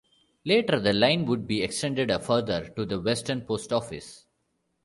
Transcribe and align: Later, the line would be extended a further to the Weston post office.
Later, 0.45 0.79
the 0.79 0.93
line 0.93 1.27
would 1.27 1.45
be 1.45 1.61
extended 1.61 2.09
a 2.09 2.17
further 2.17 2.69
to 2.69 2.85
the 2.87 2.99
Weston 2.99 3.41
post 3.41 3.71
office. 3.71 4.25